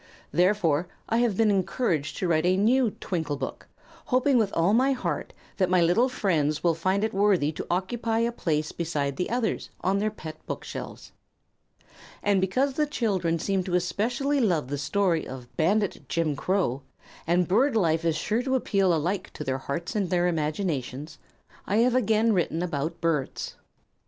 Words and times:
Therefore 0.31 0.87
I 1.09 1.17
have 1.17 1.37
been 1.37 1.51
encouraged 1.51 2.17
to 2.17 2.27
write 2.27 2.43
a 2.43 2.57
new 2.57 2.89
"TWINKLE 2.89 3.37
BOOK," 3.37 3.67
hoping 4.05 4.39
with 4.39 4.51
all 4.53 4.73
my 4.73 4.93
heart 4.93 5.31
that 5.57 5.69
my 5.69 5.79
little 5.79 6.09
friends 6.09 6.63
will 6.63 6.73
find 6.73 7.03
it 7.03 7.13
worthy 7.13 7.51
to 7.51 7.67
occupy 7.69 8.17
a 8.17 8.31
place 8.31 8.71
beside 8.71 9.15
the 9.15 9.29
others 9.29 9.69
on 9.81 9.99
their 9.99 10.09
pet 10.09 10.43
bookshelves. 10.47 11.11
And 12.23 12.41
because 12.41 12.73
the 12.73 12.87
children 12.87 13.37
seem 13.37 13.63
to 13.65 13.75
especially 13.75 14.39
love 14.39 14.69
the 14.69 14.79
story 14.79 15.27
of 15.27 15.55
"Bandit 15.55 16.09
Jim 16.09 16.35
Crow," 16.35 16.81
and 17.27 17.47
bird 17.47 17.75
life 17.75 18.03
is 18.03 18.15
sure 18.15 18.41
to 18.41 18.55
appeal 18.55 18.95
alike 18.95 19.29
to 19.33 19.43
their 19.43 19.59
hearts 19.59 19.95
and 19.95 20.09
their 20.09 20.27
imaginations, 20.27 21.19
I 21.67 21.75
have 21.75 21.93
again 21.93 22.33
written 22.33 22.63
about 22.63 23.01
birds. 23.01 23.55